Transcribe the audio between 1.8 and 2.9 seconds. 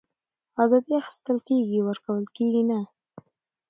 ورکول کېږي نه